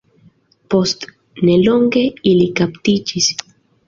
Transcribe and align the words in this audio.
Post 0.73 1.03
nelonge 1.49 2.01
ili 2.31 2.47
kaptiĝis. 2.61 3.29